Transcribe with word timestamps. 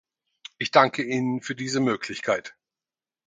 Ich 0.57 0.71
danken 0.71 1.07
Ihnen 1.07 1.41
für 1.43 1.53
diese 1.53 1.79
Möglichkeit. 1.79 2.55